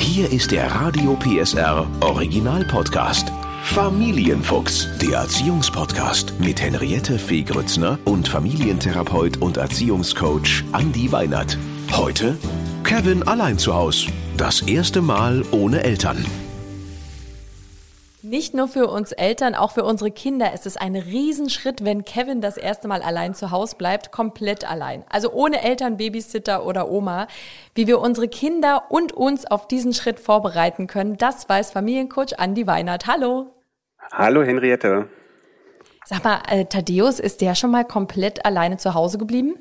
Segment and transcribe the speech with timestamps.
[0.00, 3.30] Hier ist der Radio PSR Original Podcast.
[3.62, 11.58] Familienfuchs, der Erziehungspodcast mit Henriette Fee Grützner und Familientherapeut und Erziehungscoach Andi Weinert.
[11.92, 12.36] Heute
[12.82, 14.06] Kevin allein zu Haus.
[14.38, 16.24] Das erste Mal ohne Eltern.
[18.30, 22.40] Nicht nur für uns Eltern, auch für unsere Kinder ist es ein Riesenschritt, wenn Kevin
[22.40, 25.02] das erste Mal allein zu Hause bleibt, komplett allein.
[25.10, 27.26] Also ohne Eltern, Babysitter oder Oma.
[27.74, 32.68] Wie wir unsere Kinder und uns auf diesen Schritt vorbereiten können, das weiß Familiencoach Andi
[32.68, 33.08] Weinert.
[33.08, 33.52] Hallo.
[34.12, 35.08] Hallo Henriette.
[36.04, 39.56] Sag mal, äh, Thaddeus, ist der schon mal komplett alleine zu Hause geblieben?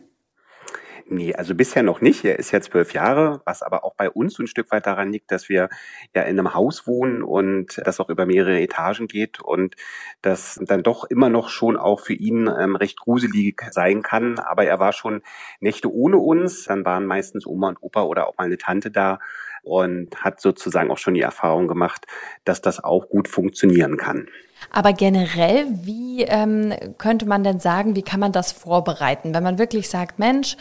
[1.12, 2.24] Nee, also bisher noch nicht.
[2.24, 5.32] Er ist ja zwölf Jahre, was aber auch bei uns ein Stück weit daran liegt,
[5.32, 5.68] dass wir
[6.14, 9.76] ja in einem Haus wohnen und das auch über mehrere Etagen geht und
[10.22, 14.38] das dann doch immer noch schon auch für ihn ähm, recht gruselig sein kann.
[14.38, 15.24] Aber er war schon
[15.60, 16.66] Nächte ohne uns.
[16.66, 19.18] Dann waren meistens Oma und Opa oder auch mal eine Tante da
[19.64, 22.06] und hat sozusagen auch schon die Erfahrung gemacht,
[22.46, 24.28] dass das auch gut funktionieren kann.
[24.72, 29.34] Aber generell, wie ähm, könnte man denn sagen, wie kann man das vorbereiten?
[29.34, 30.58] Wenn man wirklich sagt, Mensch,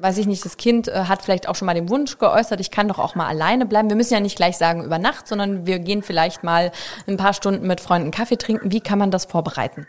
[0.00, 2.70] weiß ich nicht, das Kind äh, hat vielleicht auch schon mal den Wunsch geäußert, ich
[2.70, 3.88] kann doch auch mal alleine bleiben.
[3.88, 6.72] Wir müssen ja nicht gleich sagen über Nacht, sondern wir gehen vielleicht mal
[7.06, 8.72] ein paar Stunden mit Freunden Kaffee trinken.
[8.72, 9.86] Wie kann man das vorbereiten?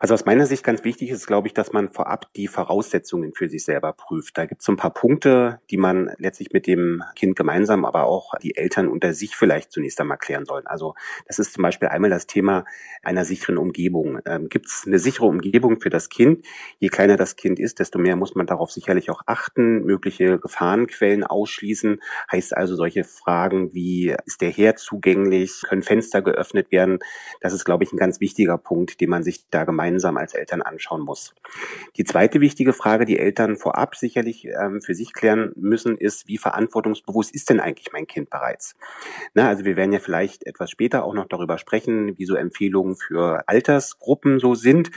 [0.00, 3.48] Also aus meiner Sicht ganz wichtig ist, glaube ich, dass man vorab die Voraussetzungen für
[3.48, 4.38] sich selber prüft.
[4.38, 8.04] Da gibt es so ein paar Punkte, die man letztlich mit dem Kind gemeinsam, aber
[8.04, 10.66] auch die Eltern unter sich vielleicht zunächst einmal klären sollen.
[10.68, 10.94] Also
[11.26, 12.64] das ist zum Beispiel einmal das Thema
[13.02, 14.20] einer sicheren Umgebung.
[14.24, 16.46] Ähm, gibt es eine sichere Umgebung für das Kind?
[16.78, 21.24] Je kleiner das Kind ist, desto mehr muss man darauf sicherlich auch achten, mögliche Gefahrenquellen
[21.24, 22.00] ausschließen.
[22.30, 25.62] Heißt also solche Fragen wie, ist der Herd zugänglich?
[25.68, 27.00] Können Fenster geöffnet werden?
[27.40, 30.34] Das ist, glaube ich, ein ganz wichtiger Punkt, den man sich da gemeinsam gemeinsam als
[30.34, 31.34] Eltern anschauen muss.
[31.96, 36.38] Die zweite wichtige Frage, die Eltern vorab sicherlich ähm, für sich klären müssen, ist, wie
[36.38, 38.76] verantwortungsbewusst ist denn eigentlich mein Kind bereits?
[39.34, 42.96] Na, also wir werden ja vielleicht etwas später auch noch darüber sprechen, wie so Empfehlungen
[42.96, 44.90] für Altersgruppen so sind.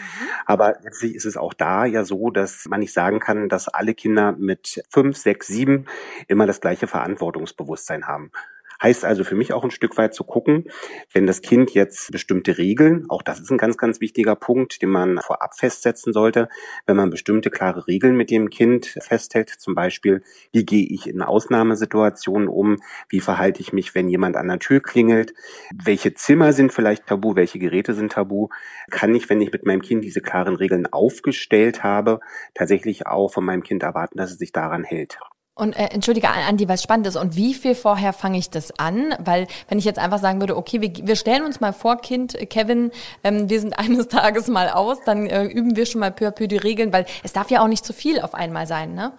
[0.46, 3.94] Aber letztlich ist es auch da ja so, dass man nicht sagen kann, dass alle
[3.94, 5.86] Kinder mit fünf, sechs, sieben
[6.28, 8.32] immer das gleiche Verantwortungsbewusstsein haben.
[8.82, 10.66] Heißt also für mich auch ein Stück weit zu gucken,
[11.14, 14.90] wenn das Kind jetzt bestimmte Regeln, auch das ist ein ganz, ganz wichtiger Punkt, den
[14.90, 16.50] man vorab festsetzen sollte,
[16.88, 21.22] wenn man bestimmte klare Regeln mit dem Kind festhält, zum Beispiel, wie gehe ich in
[21.22, 22.78] Ausnahmesituationen um,
[23.10, 25.34] wie verhalte ich mich, wenn jemand an der Tür klingelt,
[25.74, 28.50] welche Zimmer sind vielleicht tabu, welche Geräte sind tabu,
[28.90, 32.20] kann ich, wenn ich mit meinem Kind diese klaren Regeln aufgestellt habe,
[32.54, 35.20] tatsächlich auch von meinem Kind erwarten, dass es sich daran hält.
[35.54, 37.18] Und äh, entschuldige, Andi, was spannend ist.
[37.18, 39.14] Und wie viel vorher fange ich das an?
[39.20, 42.38] Weil wenn ich jetzt einfach sagen würde, okay, wir, wir stellen uns mal vor, Kind,
[42.50, 42.92] Kevin,
[43.24, 46.32] ähm, wir sind eines Tages mal aus, dann äh, üben wir schon mal peu à
[46.32, 49.12] peu die Regeln, weil es darf ja auch nicht zu viel auf einmal sein, ne?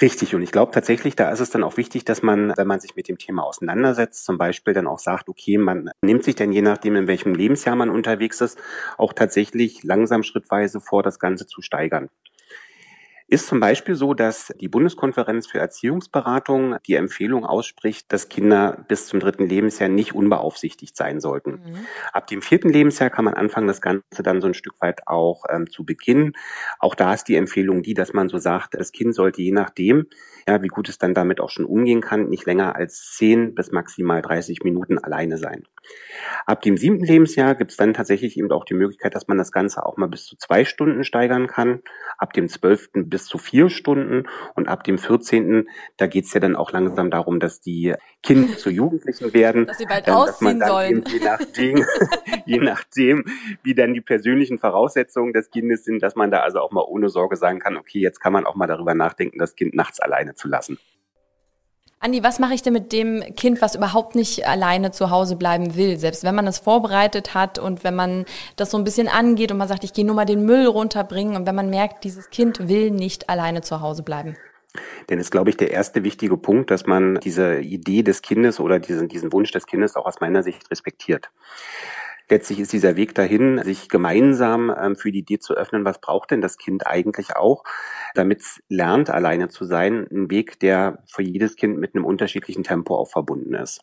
[0.00, 0.34] Richtig.
[0.34, 2.96] Und ich glaube tatsächlich, da ist es dann auch wichtig, dass man, wenn man sich
[2.96, 6.62] mit dem Thema auseinandersetzt, zum Beispiel dann auch sagt, okay, man nimmt sich dann je
[6.62, 8.58] nachdem, in welchem Lebensjahr man unterwegs ist,
[8.96, 12.08] auch tatsächlich langsam schrittweise vor, das Ganze zu steigern.
[13.32, 19.06] Ist zum Beispiel so, dass die Bundeskonferenz für Erziehungsberatung die Empfehlung ausspricht, dass Kinder bis
[19.06, 21.52] zum dritten Lebensjahr nicht unbeaufsichtigt sein sollten.
[21.52, 21.86] Mhm.
[22.12, 25.44] Ab dem vierten Lebensjahr kann man anfangen, das Ganze dann so ein Stück weit auch
[25.48, 26.34] ähm, zu beginnen.
[26.78, 30.08] Auch da ist die Empfehlung die, dass man so sagt, das Kind sollte je nachdem,
[30.46, 33.72] ja, wie gut es dann damit auch schon umgehen kann, nicht länger als zehn bis
[33.72, 35.62] maximal 30 Minuten alleine sein.
[36.46, 39.52] Ab dem siebten Lebensjahr gibt es dann tatsächlich eben auch die Möglichkeit, dass man das
[39.52, 41.80] Ganze auch mal bis zu zwei Stunden steigern kann.
[42.18, 46.40] Ab dem zwölften bis zu vier Stunden und ab dem vierzehnten, da geht es ja
[46.40, 49.66] dann auch langsam darum, dass die Kinder zu Jugendlichen werden.
[49.66, 51.04] Dass sie bald ähm, ausziehen sollen.
[51.08, 51.84] je nachdem,
[52.46, 53.24] je nachdem,
[53.62, 57.08] wie dann die persönlichen Voraussetzungen des Kindes sind, dass man da also auch mal ohne
[57.08, 60.34] Sorge sagen kann, okay, jetzt kann man auch mal darüber nachdenken, das Kind nachts alleine
[60.34, 60.78] zu lassen.
[62.04, 65.76] Andi, was mache ich denn mit dem Kind, was überhaupt nicht alleine zu Hause bleiben
[65.76, 65.98] will?
[66.00, 68.24] Selbst wenn man das vorbereitet hat und wenn man
[68.56, 71.36] das so ein bisschen angeht und man sagt, ich gehe nur mal den Müll runterbringen
[71.36, 74.36] und wenn man merkt, dieses Kind will nicht alleine zu Hause bleiben.
[75.10, 78.80] Denn ist, glaube ich, der erste wichtige Punkt, dass man diese Idee des Kindes oder
[78.80, 81.30] diesen, diesen Wunsch des Kindes auch aus meiner Sicht respektiert.
[82.32, 86.30] Letztlich ist dieser Weg dahin, sich gemeinsam ähm, für die Idee zu öffnen, was braucht
[86.30, 87.62] denn das Kind eigentlich auch,
[88.14, 92.62] damit es lernt, alleine zu sein, ein Weg, der für jedes Kind mit einem unterschiedlichen
[92.62, 93.82] Tempo auch verbunden ist.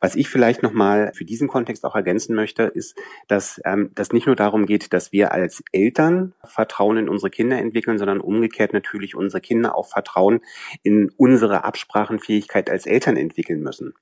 [0.00, 2.96] Was ich vielleicht nochmal für diesen Kontext auch ergänzen möchte, ist,
[3.28, 7.58] dass ähm, das nicht nur darum geht, dass wir als Eltern Vertrauen in unsere Kinder
[7.58, 10.40] entwickeln, sondern umgekehrt natürlich unsere Kinder auch Vertrauen
[10.82, 13.94] in unsere Absprachenfähigkeit als Eltern entwickeln müssen.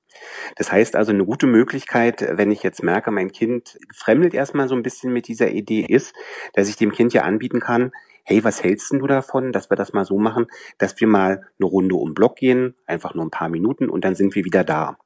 [0.55, 4.75] Das heißt also, eine gute Möglichkeit, wenn ich jetzt merke, mein Kind fremdelt erstmal so
[4.75, 6.13] ein bisschen mit dieser Idee ist,
[6.53, 7.91] dass ich dem Kind ja anbieten kann,
[8.23, 10.47] hey, was hältst du davon, dass wir das mal so machen,
[10.77, 14.15] dass wir mal eine Runde um Block gehen, einfach nur ein paar Minuten und dann
[14.15, 14.97] sind wir wieder da.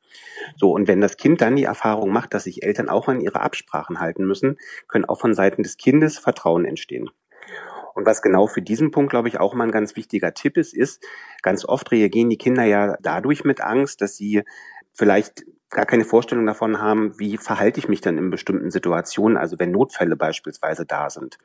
[0.55, 3.41] So, und wenn das Kind dann die Erfahrung macht, dass sich Eltern auch an ihre
[3.41, 7.09] Absprachen halten müssen, können auch von Seiten des Kindes Vertrauen entstehen.
[7.93, 10.75] Und was genau für diesen Punkt, glaube ich, auch mal ein ganz wichtiger Tipp ist,
[10.75, 11.03] ist,
[11.41, 14.43] ganz oft reagieren die Kinder ja dadurch mit Angst, dass sie
[14.93, 19.59] vielleicht gar keine Vorstellung davon haben, wie verhalte ich mich dann in bestimmten Situationen, also
[19.59, 21.37] wenn Notfälle beispielsweise da sind.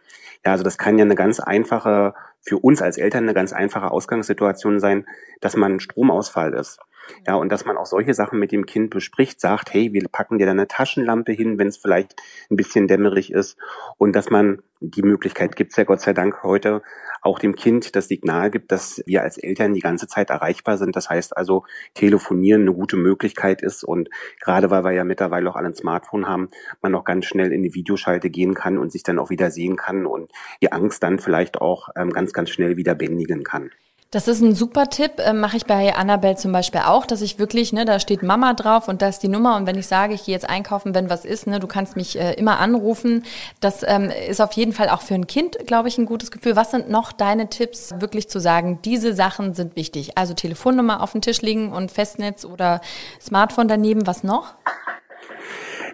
[0.44, 3.90] Ja, also das kann ja eine ganz einfache, für uns als Eltern eine ganz einfache
[3.90, 5.06] Ausgangssituation sein,
[5.40, 6.78] dass man Stromausfall ist.
[7.26, 10.38] Ja, und dass man auch solche Sachen mit dem Kind bespricht, sagt, hey, wir packen
[10.38, 12.16] dir da eine Taschenlampe hin, wenn es vielleicht
[12.50, 13.56] ein bisschen dämmerig ist.
[13.98, 16.82] Und dass man die Möglichkeit gibt ja Gott sei Dank heute
[17.22, 20.96] auch dem Kind das Signal gibt, dass wir als Eltern die ganze Zeit erreichbar sind.
[20.96, 21.64] Das heißt also,
[21.94, 23.84] telefonieren eine gute Möglichkeit ist.
[23.84, 24.10] Und
[24.40, 26.50] gerade weil wir ja mittlerweile auch alle ein Smartphone haben,
[26.82, 29.76] man auch ganz schnell in die Videoschalte gehen kann und sich dann auch wieder sehen
[29.76, 33.70] kann und die Angst dann vielleicht auch ähm, ganz, ganz schnell wieder bändigen kann.
[34.12, 37.38] Das ist ein super Tipp, äh, mache ich bei Annabelle zum Beispiel auch, dass ich
[37.38, 40.12] wirklich, ne, da steht Mama drauf und da ist die Nummer und wenn ich sage,
[40.12, 43.24] ich gehe jetzt einkaufen, wenn was ist, ne, du kannst mich äh, immer anrufen.
[43.60, 46.56] Das ähm, ist auf jeden Fall auch für ein Kind, glaube ich, ein gutes Gefühl.
[46.56, 50.18] Was sind noch deine Tipps, wirklich zu sagen, diese Sachen sind wichtig?
[50.18, 52.82] Also Telefonnummer auf den Tisch legen und Festnetz oder
[53.18, 54.52] Smartphone daneben, was noch?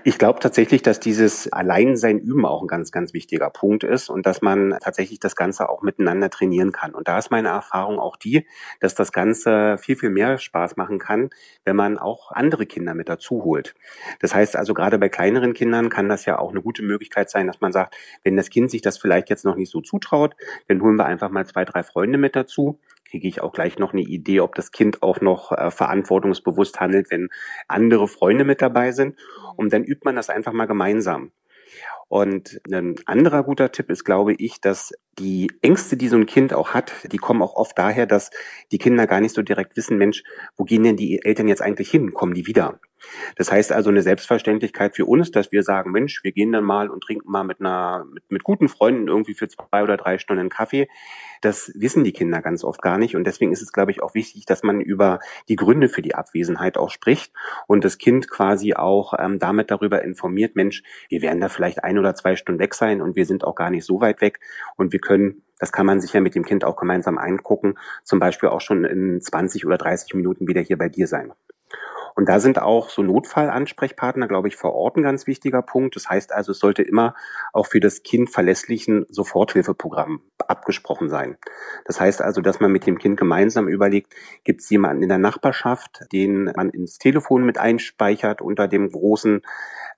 [0.05, 4.27] Ich glaube tatsächlich, dass dieses Alleinsein üben auch ein ganz, ganz wichtiger Punkt ist und
[4.27, 6.95] dass man tatsächlich das Ganze auch miteinander trainieren kann.
[6.95, 8.47] Und da ist meine Erfahrung auch die,
[8.81, 11.31] dass das Ganze viel, viel mehr Spaß machen kann,
[11.65, 13.75] wenn man auch andere Kinder mit dazu holt.
[14.21, 17.47] Das heißt also, gerade bei kleineren Kindern kann das ja auch eine gute Möglichkeit sein,
[17.47, 20.37] dass man sagt, wenn das Kind sich das vielleicht jetzt noch nicht so zutraut,
[20.69, 22.79] dann holen wir einfach mal zwei, drei Freunde mit dazu
[23.11, 27.11] kriege ich auch gleich noch eine Idee, ob das Kind auch noch äh, verantwortungsbewusst handelt,
[27.11, 27.29] wenn
[27.67, 29.19] andere Freunde mit dabei sind.
[29.57, 31.33] Und dann übt man das einfach mal gemeinsam.
[32.09, 36.55] Und ein anderer guter Tipp ist, glaube ich, dass die Ängste, die so ein Kind
[36.55, 38.31] auch hat, die kommen auch oft daher, dass
[38.73, 40.23] die Kinder gar nicht so direkt wissen, Mensch,
[40.57, 42.15] wo gehen denn die Eltern jetzt eigentlich hin?
[42.15, 42.81] Kommen die wieder?
[43.37, 46.91] Das heißt also eine Selbstverständlichkeit für uns, dass wir sagen, Mensch, wir gehen dann mal
[46.91, 50.49] und trinken mal mit einer, mit, mit guten Freunden irgendwie für zwei oder drei Stunden
[50.49, 50.89] Kaffee.
[51.41, 53.15] Das wissen die Kinder ganz oft gar nicht.
[53.15, 56.15] Und deswegen ist es, glaube ich, auch wichtig, dass man über die Gründe für die
[56.15, 57.33] Abwesenheit auch spricht
[57.67, 61.98] und das Kind quasi auch ähm, damit darüber informiert, Mensch, wir werden da vielleicht ein
[61.99, 64.41] oder zwei Stunden weg sein und wir sind auch gar nicht so weit weg
[64.77, 68.21] und wir können das kann man sich ja mit dem Kind auch gemeinsam eingucken, zum
[68.21, 71.33] Beispiel auch schon in 20 oder 30 Minuten wieder hier bei dir sein.
[72.15, 75.95] Und da sind auch so Notfallansprechpartner, glaube ich, vor Ort ein ganz wichtiger Punkt.
[75.95, 77.15] Das heißt also, es sollte immer
[77.53, 81.39] auch für das Kind verlässlichen Soforthilfeprogramm abgesprochen sein.
[81.85, 85.19] Das heißt also, dass man mit dem Kind gemeinsam überlegt, gibt es jemanden in der
[85.19, 89.43] Nachbarschaft, den man ins Telefon mit einspeichert unter dem großen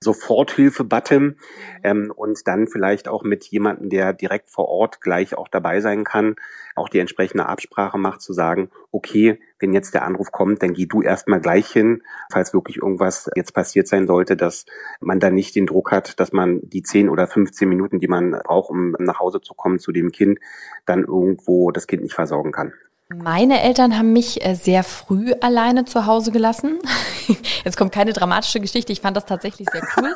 [0.03, 1.35] Soforthilfe-Button mhm.
[1.83, 6.03] ähm, und dann vielleicht auch mit jemandem, der direkt vor Ort gleich auch dabei sein
[6.03, 6.35] kann,
[6.75, 10.87] auch die entsprechende Absprache macht, zu sagen, okay, wenn jetzt der Anruf kommt, dann geh
[10.87, 12.01] du erstmal gleich hin,
[12.31, 14.65] falls wirklich irgendwas jetzt passiert sein sollte, dass
[14.99, 18.31] man dann nicht den Druck hat, dass man die 10 oder 15 Minuten, die man
[18.31, 20.39] braucht, um nach Hause zu kommen zu dem Kind,
[20.85, 22.73] dann irgendwo das Kind nicht versorgen kann.
[23.15, 26.79] Meine Eltern haben mich äh, sehr früh alleine zu Hause gelassen.
[27.65, 28.93] Jetzt kommt keine dramatische Geschichte.
[28.93, 30.15] Ich fand das tatsächlich sehr cool.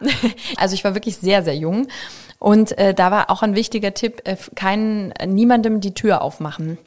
[0.56, 1.88] also ich war wirklich sehr, sehr jung.
[2.38, 6.78] Und äh, da war auch ein wichtiger Tipp, äh, keinen, niemandem die Tür aufmachen.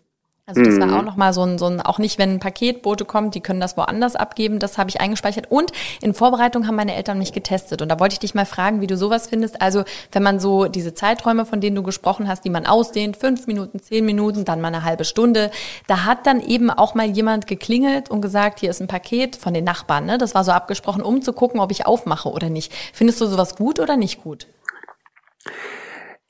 [0.50, 0.94] Also das war mhm.
[0.96, 3.78] auch nochmal so ein, so ein, auch nicht, wenn ein Paketbote kommt, die können das
[3.78, 5.52] woanders abgeben, das habe ich eingespeichert.
[5.52, 5.72] Und
[6.02, 7.84] in Vorbereitung haben meine Eltern mich getestet.
[7.84, 9.62] Und da wollte ich dich mal fragen, wie du sowas findest.
[9.62, 13.46] Also wenn man so diese Zeiträume, von denen du gesprochen hast, die man ausdehnt, fünf
[13.46, 15.52] Minuten, zehn Minuten, dann mal eine halbe Stunde,
[15.86, 19.54] da hat dann eben auch mal jemand geklingelt und gesagt, hier ist ein Paket von
[19.54, 20.08] den Nachbarn.
[20.08, 20.18] Ne?
[20.18, 22.74] Das war so abgesprochen, um zu gucken, ob ich aufmache oder nicht.
[22.92, 24.48] Findest du sowas gut oder nicht gut?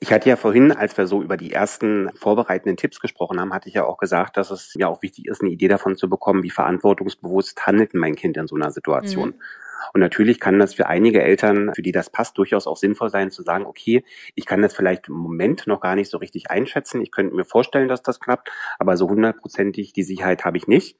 [0.02, 3.68] Ich hatte ja vorhin, als wir so über die ersten vorbereitenden Tipps gesprochen haben, hatte
[3.68, 6.42] ich ja auch gesagt, dass es ja auch wichtig ist, eine Idee davon zu bekommen,
[6.42, 9.28] wie verantwortungsbewusst handelt mein Kind in so einer Situation.
[9.28, 9.42] Mhm.
[9.92, 13.30] Und natürlich kann das für einige Eltern, für die das passt, durchaus auch sinnvoll sein,
[13.30, 14.04] zu sagen, okay,
[14.34, 17.02] ich kann das vielleicht im Moment noch gar nicht so richtig einschätzen.
[17.02, 20.96] Ich könnte mir vorstellen, dass das klappt, aber so hundertprozentig die Sicherheit habe ich nicht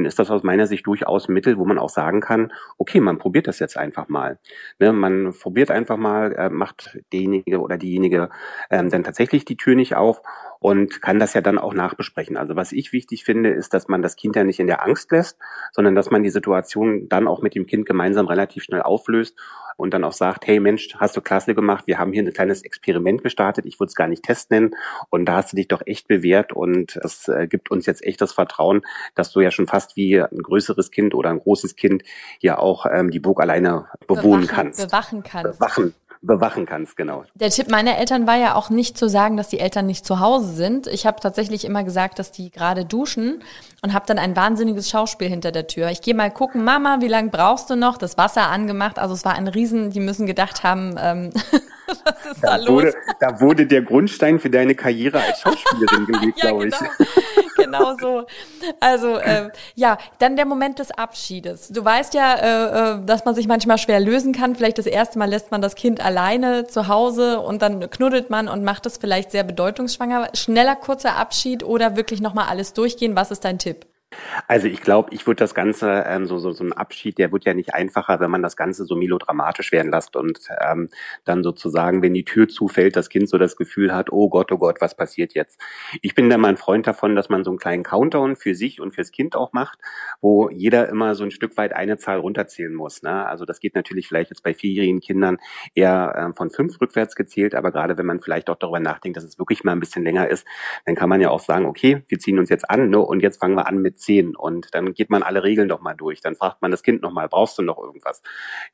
[0.00, 3.00] dann ist das aus meiner Sicht durchaus ein Mittel, wo man auch sagen kann, okay,
[3.00, 4.38] man probiert das jetzt einfach mal.
[4.78, 8.30] Ne, man probiert einfach mal, äh, macht derjenige oder diejenige
[8.70, 10.22] ähm, dann tatsächlich die Tür nicht auf
[10.60, 12.36] und kann das ja dann auch nachbesprechen.
[12.36, 15.10] Also was ich wichtig finde, ist, dass man das Kind ja nicht in der Angst
[15.10, 15.38] lässt,
[15.72, 19.36] sondern dass man die Situation dann auch mit dem Kind gemeinsam relativ schnell auflöst
[19.78, 22.62] und dann auch sagt, hey Mensch, hast du klasse gemacht, wir haben hier ein kleines
[22.62, 24.76] Experiment gestartet, ich würde es gar nicht Test nennen
[25.08, 28.20] und da hast du dich doch echt bewährt und es äh, gibt uns jetzt echt
[28.20, 28.82] das Vertrauen,
[29.14, 32.02] dass du ja schon fast wie ein größeres Kind oder ein großes Kind
[32.40, 34.86] ja auch ähm, die Burg alleine bewohnen bewachen, kannst.
[34.86, 35.58] Bewachen kannst.
[35.58, 37.24] Bewachen bewachen kannst, genau.
[37.34, 40.20] Der Tipp meiner Eltern war ja auch nicht zu sagen, dass die Eltern nicht zu
[40.20, 40.86] Hause sind.
[40.86, 43.42] Ich habe tatsächlich immer gesagt, dass die gerade duschen
[43.82, 45.90] und habe dann ein wahnsinniges Schauspiel hinter der Tür.
[45.90, 47.96] Ich gehe mal gucken, Mama, wie lange brauchst du noch?
[47.96, 48.98] Das Wasser angemacht.
[48.98, 51.30] Also es war ein Riesen, die müssen gedacht haben, ähm,
[52.04, 52.68] was ist da, da los?
[52.68, 56.74] Wurde, da wurde der Grundstein für deine Karriere als Schauspielerin gelegt, ja, glaube ich.
[56.78, 56.90] genau
[58.00, 58.24] so.
[58.80, 61.68] Also äh, ja, dann der Moment des Abschiedes.
[61.68, 64.54] Du weißt ja, äh, äh, dass man sich manchmal schwer lösen kann.
[64.54, 68.48] Vielleicht das erste Mal lässt man das Kind alleine zu Hause und dann knuddelt man
[68.48, 70.28] und macht es vielleicht sehr bedeutungsschwanger.
[70.34, 73.16] Schneller kurzer Abschied oder wirklich nochmal alles durchgehen.
[73.16, 73.89] Was ist dein Tipp?
[74.48, 77.44] Also ich glaube, ich würde das Ganze, ähm, so, so, so ein Abschied, der wird
[77.44, 80.88] ja nicht einfacher, wenn man das Ganze so melodramatisch werden lässt und ähm,
[81.24, 84.58] dann sozusagen, wenn die Tür zufällt, das Kind so das Gefühl hat, oh Gott, oh
[84.58, 85.60] Gott, was passiert jetzt?
[86.02, 88.80] Ich bin da mal ein Freund davon, dass man so einen kleinen Countdown für sich
[88.80, 89.78] und fürs Kind auch macht,
[90.20, 93.02] wo jeder immer so ein Stück weit eine Zahl runterzählen muss.
[93.02, 93.26] Ne?
[93.26, 95.38] Also das geht natürlich vielleicht jetzt bei vierjährigen Kindern
[95.74, 99.24] eher äh, von fünf rückwärts gezählt, aber gerade wenn man vielleicht auch darüber nachdenkt, dass
[99.24, 100.46] es wirklich mal ein bisschen länger ist,
[100.84, 102.98] dann kann man ja auch sagen, okay, wir ziehen uns jetzt an ne?
[102.98, 105.94] und jetzt fangen wir an mit zehn und dann geht man alle Regeln noch mal
[105.94, 106.20] durch.
[106.20, 108.22] Dann fragt man das Kind noch mal, brauchst du noch irgendwas?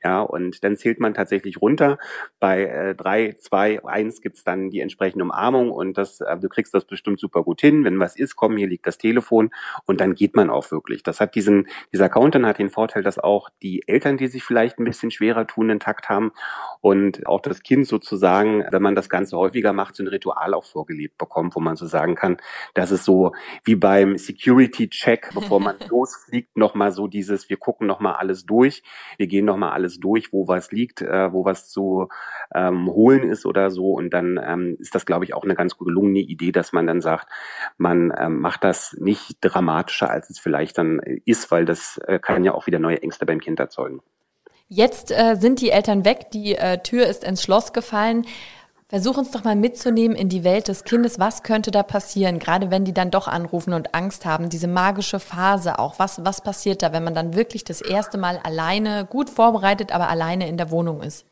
[0.02, 1.99] Ja, und dann zählt man tatsächlich runter.
[2.40, 6.75] Bei äh, drei, zwei, eins gibt's dann die entsprechende Umarmung und das, äh, du kriegst
[6.75, 7.85] das bestimmt super gut hin.
[7.85, 9.50] Wenn was ist, komm, hier liegt das Telefon
[9.85, 11.02] und dann geht man auch wirklich.
[11.02, 14.78] Das hat diesen, dieser Countdown hat den Vorteil, dass auch die Eltern, die sich vielleicht
[14.78, 16.33] ein bisschen schwerer tun, den Takt haben
[16.80, 20.64] und auch das Kind sozusagen, wenn man das Ganze häufiger macht, so ein Ritual auch
[20.64, 22.37] vorgelebt bekommt, wo man so sagen kann,
[22.75, 23.33] das ist so
[23.64, 28.82] wie beim Security-Check, bevor bevor man losfliegt, nochmal so dieses, wir gucken nochmal alles durch,
[29.16, 32.08] wir gehen nochmal alles durch, wo was liegt, äh, wo was zu
[32.54, 33.92] ähm, holen ist oder so.
[33.92, 37.00] Und dann ähm, ist das, glaube ich, auch eine ganz gelungene Idee, dass man dann
[37.00, 37.28] sagt,
[37.78, 42.44] man ähm, macht das nicht dramatischer, als es vielleicht dann ist, weil das äh, kann
[42.44, 44.02] ja auch wieder neue Ängste beim Kind erzeugen.
[44.68, 48.26] Jetzt äh, sind die Eltern weg, die äh, Tür ist ins Schloss gefallen.
[48.88, 51.19] Versuch uns doch mal mitzunehmen in die Welt des Kindes.
[51.19, 52.38] Was könnte da passieren?
[52.38, 55.99] Gerade wenn die dann doch anrufen und Angst haben, diese magische Phase auch.
[55.99, 60.09] Was, was passiert da, wenn man dann wirklich das erste Mal alleine, gut vorbereitet, aber
[60.09, 61.26] alleine in der Wohnung ist?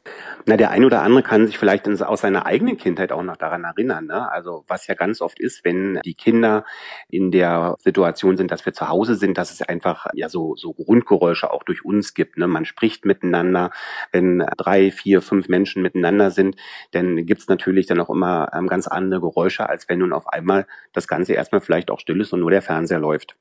[0.46, 3.62] Na, der ein oder andere kann sich vielleicht aus seiner eigenen Kindheit auch noch daran
[3.62, 4.06] erinnern.
[4.06, 4.28] Ne?
[4.32, 6.64] Also was ja ganz oft ist, wenn die Kinder
[7.08, 10.72] in der Situation sind, dass wir zu Hause sind, dass es einfach ja so, so
[10.72, 12.36] Grundgeräusche auch durch uns gibt.
[12.36, 12.48] Ne?
[12.48, 13.70] Man spricht miteinander.
[14.10, 16.56] Wenn drei, vier, fünf Menschen miteinander sind,
[16.90, 20.26] dann gibt es natürlich dann auch immer ähm, ganz andere Geräusche, als wenn nun auf
[20.28, 23.36] einmal das Ganze erstmal vielleicht auch still ist und nur der Fernseher läuft.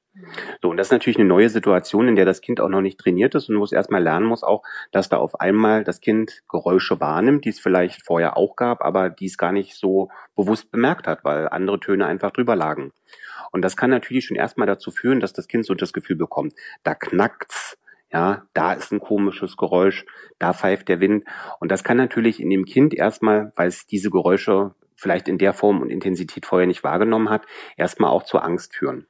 [0.61, 2.99] So, und das ist natürlich eine neue Situation, in der das Kind auch noch nicht
[2.99, 6.43] trainiert ist und wo es erstmal lernen muss auch, dass da auf einmal das Kind
[6.47, 10.71] Geräusche wahrnimmt, die es vielleicht vorher auch gab, aber die es gar nicht so bewusst
[10.71, 12.91] bemerkt hat, weil andere Töne einfach drüber lagen.
[13.51, 16.53] Und das kann natürlich schon erstmal dazu führen, dass das Kind so das Gefühl bekommt,
[16.83, 17.77] da knackt's,
[18.13, 20.05] ja, da ist ein komisches Geräusch,
[20.37, 21.25] da pfeift der Wind.
[21.59, 25.53] Und das kann natürlich in dem Kind erstmal, weil es diese Geräusche vielleicht in der
[25.53, 29.07] Form und Intensität vorher nicht wahrgenommen hat, erstmal auch zur Angst führen.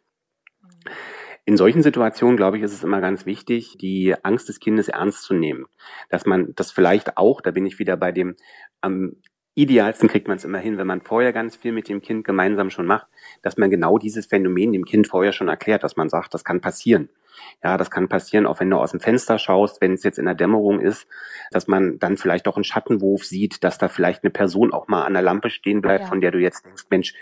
[1.45, 5.23] In solchen Situationen, glaube ich, ist es immer ganz wichtig, die Angst des Kindes ernst
[5.23, 5.65] zu nehmen.
[6.09, 8.37] Dass man das vielleicht auch, da bin ich wieder bei dem,
[8.79, 9.17] am
[9.55, 12.69] idealsten kriegt man es immer hin, wenn man vorher ganz viel mit dem Kind gemeinsam
[12.69, 13.07] schon macht,
[13.41, 16.61] dass man genau dieses Phänomen dem Kind vorher schon erklärt, dass man sagt, das kann
[16.61, 17.09] passieren.
[17.63, 20.25] Ja, das kann passieren, auch wenn du aus dem Fenster schaust, wenn es jetzt in
[20.25, 21.07] der Dämmerung ist,
[21.51, 25.03] dass man dann vielleicht auch einen Schattenwurf sieht, dass da vielleicht eine Person auch mal
[25.03, 26.07] an der Lampe stehen bleibt, ja.
[26.07, 27.13] von der du jetzt denkst, Mensch,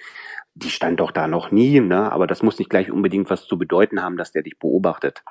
[0.53, 2.11] die stand doch da noch nie, ne?
[2.11, 5.23] aber das muss nicht gleich unbedingt was zu bedeuten haben, dass der dich beobachtet.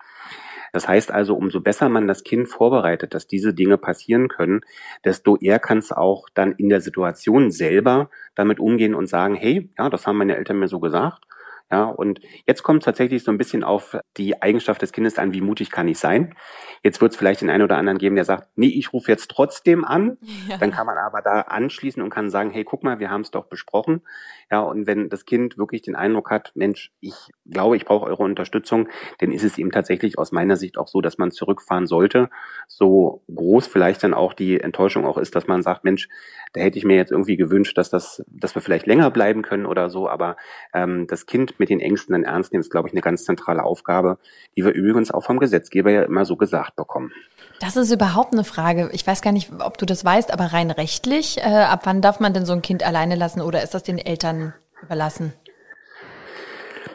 [0.72, 4.60] Das heißt also, umso besser man das Kind vorbereitet, dass diese Dinge passieren können,
[5.04, 9.70] desto eher kann es auch dann in der Situation selber damit umgehen und sagen, hey,
[9.78, 11.26] ja, das haben meine Eltern mir so gesagt
[11.72, 15.32] ja, und jetzt kommt es tatsächlich so ein bisschen auf die Eigenschaft des Kindes an,
[15.32, 16.34] wie mutig kann ich sein.
[16.82, 19.30] Jetzt wird es vielleicht den einen oder anderen geben, der sagt, nee, ich rufe jetzt
[19.30, 20.18] trotzdem an.
[20.48, 20.56] Ja.
[20.58, 23.30] Dann kann man aber da anschließen und kann sagen, hey, guck mal, wir haben es
[23.30, 24.02] doch besprochen.
[24.50, 27.14] Ja, und wenn das Kind wirklich den Eindruck hat, Mensch, ich
[27.48, 31.00] glaube, ich brauche eure Unterstützung, dann ist es ihm tatsächlich aus meiner Sicht auch so,
[31.00, 32.30] dass man zurückfahren sollte.
[32.66, 36.08] So groß vielleicht dann auch die Enttäuschung auch ist, dass man sagt, Mensch,
[36.52, 39.66] da hätte ich mir jetzt irgendwie gewünscht, dass das, dass wir vielleicht länger bleiben können
[39.66, 40.36] oder so, aber
[40.74, 43.62] ähm, das Kind mit den Ängsten dann ernst nehmen, ist, glaube ich, eine ganz zentrale
[43.62, 44.18] Aufgabe,
[44.56, 47.12] die wir übrigens auch vom Gesetzgeber ja immer so gesagt bekommen.
[47.60, 48.90] Das ist überhaupt eine Frage.
[48.92, 52.18] Ich weiß gar nicht, ob du das weißt, aber rein rechtlich, äh, ab wann darf
[52.18, 55.34] man denn so ein Kind alleine lassen oder ist das den Eltern überlassen?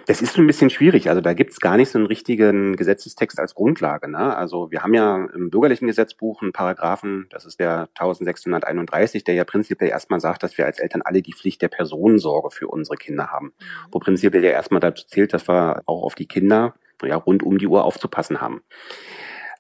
[0.08, 1.10] Das ist ein bisschen schwierig.
[1.10, 4.10] Also da gibt es gar nicht so einen richtigen Gesetzestext als Grundlage.
[4.10, 4.36] Ne?
[4.36, 9.44] Also wir haben ja im bürgerlichen Gesetzbuch einen Paragraphen, das ist der 1631, der ja
[9.44, 13.32] prinzipiell erstmal sagt, dass wir als Eltern alle die Pflicht der Personensorge für unsere Kinder
[13.32, 13.48] haben.
[13.48, 13.88] Mhm.
[13.92, 17.58] Wo prinzipiell ja erstmal dazu zählt, dass wir auch auf die Kinder ja, rund um
[17.58, 18.62] die Uhr aufzupassen haben.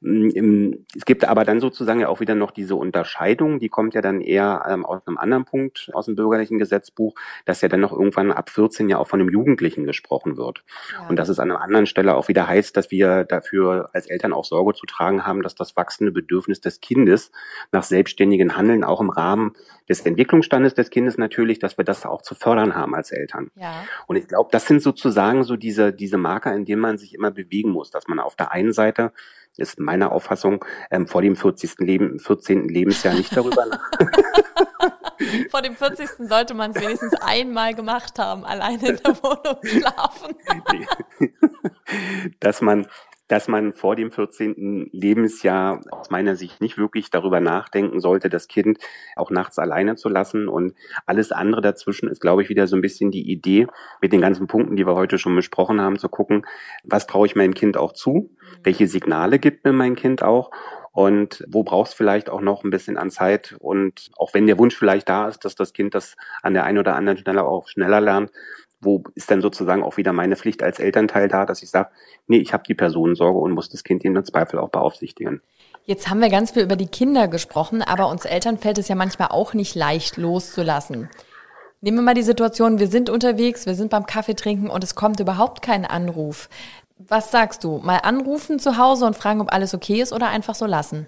[0.05, 4.01] Mm, es gibt aber dann sozusagen ja auch wieder noch diese Unterscheidung, die kommt ja
[4.01, 7.91] dann eher ähm, aus einem anderen Punkt aus dem bürgerlichen Gesetzbuch, dass ja dann noch
[7.91, 10.63] irgendwann ab 14 ja auch von einem Jugendlichen gesprochen wird.
[10.93, 11.07] Ja.
[11.07, 14.31] Und dass es an einer anderen Stelle auch wieder heißt, dass wir dafür als Eltern
[14.31, 17.31] auch Sorge zu tragen haben, dass das wachsende Bedürfnis des Kindes
[17.71, 19.53] nach selbstständigen Handeln auch im Rahmen
[19.89, 23.49] des Entwicklungsstandes des Kindes natürlich, dass wir das auch zu fördern haben als Eltern.
[23.55, 23.73] Ja.
[24.05, 27.31] Und ich glaube, das sind sozusagen so diese, diese Marker, in denen man sich immer
[27.31, 29.11] bewegen muss, dass man auf der einen Seite
[29.57, 31.79] ist meine Auffassung, ähm, vor dem 40.
[31.79, 32.67] Leben, 14.
[32.69, 33.91] Lebensjahr nicht darüber nach.
[35.49, 36.09] vor dem 40.
[36.27, 40.35] sollte man es wenigstens einmal gemacht haben, alleine in der Wohnung schlafen.
[42.39, 42.87] dass man
[43.27, 44.89] dass man vor dem 14.
[44.91, 48.77] Lebensjahr aus meiner Sicht nicht wirklich darüber nachdenken sollte, das Kind
[49.15, 50.47] auch nachts alleine zu lassen.
[50.47, 50.73] Und
[51.05, 53.67] alles andere dazwischen ist, glaube ich, wieder so ein bisschen die Idee,
[54.01, 56.45] mit den ganzen Punkten, die wir heute schon besprochen haben, zu gucken,
[56.83, 58.35] was traue ich meinem Kind auch zu?
[58.63, 60.51] Welche Signale gibt mir mein Kind auch?
[60.95, 63.57] Und wo brauchst vielleicht auch noch ein bisschen an Zeit?
[63.59, 66.77] Und auch wenn der Wunsch vielleicht da ist, dass das Kind das an der einen
[66.77, 68.31] oder anderen Stelle auch schneller lernt,
[68.85, 71.89] wo ist dann sozusagen auch wieder meine Pflicht als Elternteil da, dass ich sage,
[72.27, 75.41] nee, ich habe die Personensorge und muss das Kind in Zweifel auch beaufsichtigen.
[75.83, 78.95] Jetzt haben wir ganz viel über die Kinder gesprochen, aber uns Eltern fällt es ja
[78.95, 81.09] manchmal auch nicht leicht loszulassen.
[81.81, 84.95] Nehmen wir mal die Situation, wir sind unterwegs, wir sind beim Kaffee trinken und es
[84.95, 86.49] kommt überhaupt kein Anruf.
[86.97, 87.77] Was sagst du?
[87.79, 91.07] Mal anrufen zu Hause und fragen, ob alles okay ist oder einfach so lassen?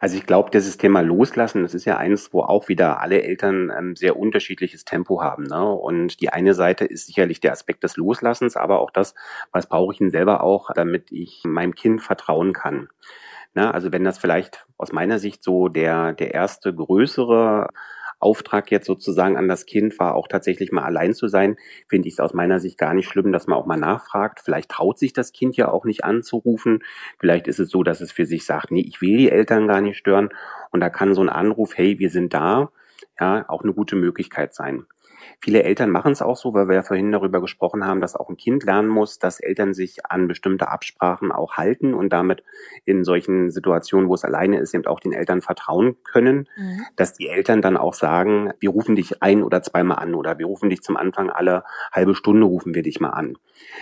[0.00, 3.70] Also ich glaube, dieses Thema Loslassen, das ist ja eins, wo auch wieder alle Eltern
[3.70, 5.44] ein sehr unterschiedliches Tempo haben.
[5.44, 5.64] Ne?
[5.64, 9.14] Und die eine Seite ist sicherlich der Aspekt des Loslassens, aber auch das,
[9.50, 12.88] was brauche ich denn selber auch, damit ich meinem Kind vertrauen kann.
[13.54, 13.72] Ne?
[13.74, 17.68] Also wenn das vielleicht aus meiner Sicht so der, der erste größere
[18.20, 21.56] Auftrag jetzt sozusagen an das Kind war, auch tatsächlich mal allein zu sein,
[21.88, 24.40] finde ich es aus meiner Sicht gar nicht schlimm, dass man auch mal nachfragt.
[24.44, 26.80] Vielleicht traut sich das Kind ja auch nicht anzurufen.
[27.18, 29.80] Vielleicht ist es so, dass es für sich sagt, nee, ich will die Eltern gar
[29.80, 30.30] nicht stören.
[30.70, 32.70] Und da kann so ein Anruf, hey, wir sind da,
[33.20, 34.86] ja, auch eine gute Möglichkeit sein.
[35.40, 38.28] Viele Eltern machen es auch so, weil wir ja vorhin darüber gesprochen haben, dass auch
[38.28, 42.42] ein Kind lernen muss, dass Eltern sich an bestimmte Absprachen auch halten und damit
[42.84, 46.82] in solchen Situationen, wo es alleine ist, eben auch den Eltern vertrauen können, mhm.
[46.96, 50.46] dass die Eltern dann auch sagen, wir rufen dich ein oder zweimal an oder wir
[50.46, 53.38] rufen dich zum Anfang alle halbe Stunde rufen wir dich mal an.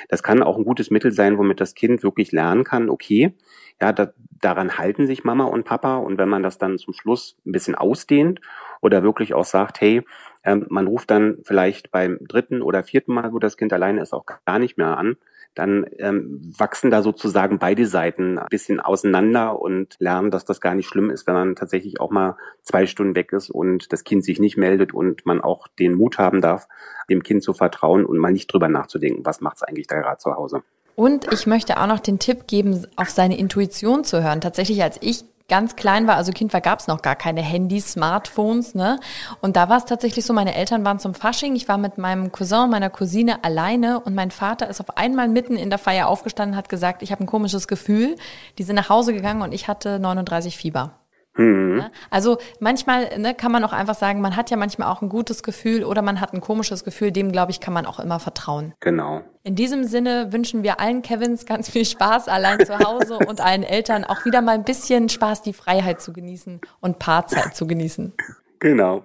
[0.09, 3.35] Das kann auch ein gutes Mittel sein, womit das Kind wirklich lernen kann, okay,
[3.81, 7.37] ja, da, daran halten sich Mama und Papa und wenn man das dann zum Schluss
[7.47, 8.41] ein bisschen ausdehnt
[8.81, 10.03] oder wirklich auch sagt, hey,
[10.47, 14.15] ähm, man ruft dann vielleicht beim dritten oder vierten Mal, wo das Kind alleine ist,
[14.15, 15.17] auch gar nicht mehr an.
[15.57, 20.75] Dann ähm, wachsen da sozusagen beide Seiten ein bisschen auseinander und lernen, dass das gar
[20.75, 24.23] nicht schlimm ist, wenn man tatsächlich auch mal zwei Stunden weg ist und das Kind
[24.23, 26.69] sich nicht meldet und man auch den Mut haben darf,
[27.11, 30.19] dem Kind zu vertrauen und mal nicht drüber nachzudenken, was macht es eigentlich da gerade
[30.19, 30.63] zu Hause.
[30.95, 34.41] Und ich möchte auch noch den Tipp geben, auf seine Intuition zu hören.
[34.41, 37.93] Tatsächlich, als ich ganz klein war, also Kind war, gab es noch gar keine Handys,
[37.93, 38.99] Smartphones, ne?
[39.41, 42.33] Und da war es tatsächlich so, meine Eltern waren zum Fasching, ich war mit meinem
[42.33, 46.57] Cousin meiner Cousine alleine und mein Vater ist auf einmal mitten in der Feier aufgestanden,
[46.57, 48.17] hat gesagt, ich habe ein komisches Gefühl.
[48.59, 51.06] Die sind nach Hause gegangen und ich hatte 39 Fieber.
[51.37, 51.85] Mhm.
[52.11, 55.43] Also manchmal ne, kann man auch einfach sagen, man hat ja manchmal auch ein gutes
[55.43, 58.75] Gefühl oder man hat ein komisches Gefühl, dem glaube ich, kann man auch immer vertrauen.
[58.81, 59.23] Genau.
[59.43, 63.63] In diesem Sinne wünschen wir allen Kevins ganz viel Spaß allein zu Hause und allen
[63.63, 68.13] Eltern auch wieder mal ein bisschen Spaß, die Freiheit zu genießen und Paarzeit zu genießen.
[68.59, 69.05] Genau.